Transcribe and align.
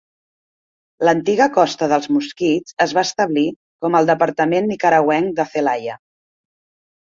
L'antiga 1.07 1.47
Costa 1.57 1.89
dels 1.91 2.09
Mosquits 2.15 2.77
es 2.87 2.97
va 3.01 3.05
establir 3.09 3.45
com 3.85 4.01
el 4.03 4.13
departament 4.15 4.73
nicaragüenc 4.75 5.41
de 5.41 5.49
Zelaya. 5.55 6.03